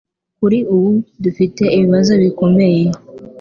[0.39, 0.89] Kuri ubu,
[1.23, 2.81] dufite ibibazo bikomeye